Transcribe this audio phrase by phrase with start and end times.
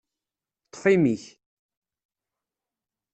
[0.67, 1.23] Ṭṭef imi-k!